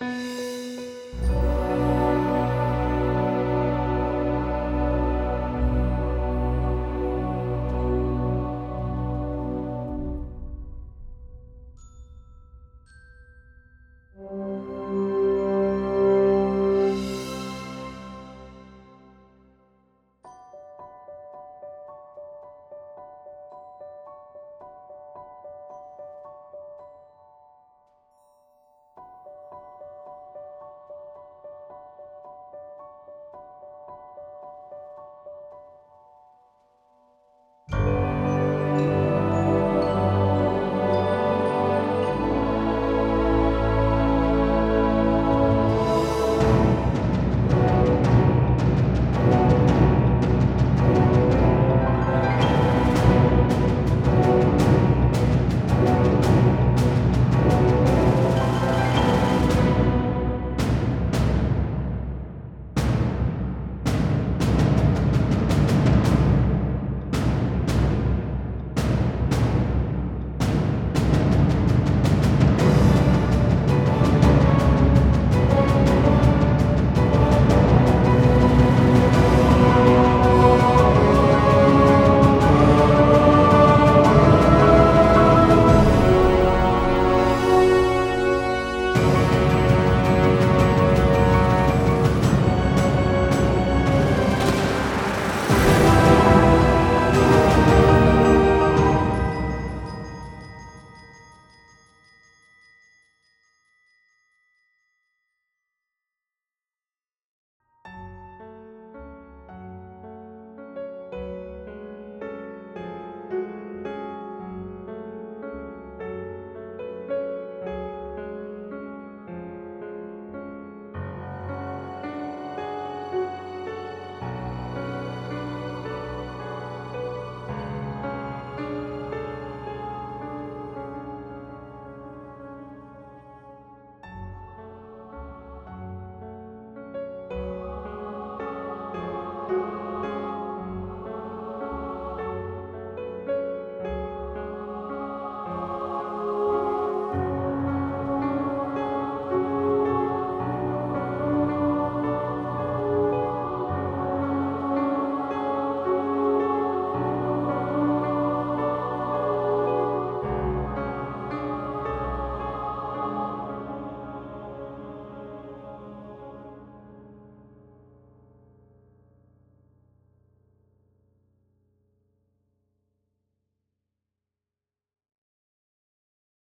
[0.00, 0.29] Bye.